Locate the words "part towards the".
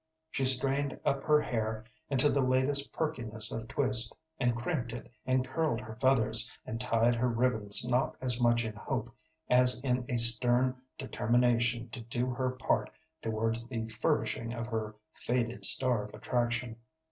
12.49-13.87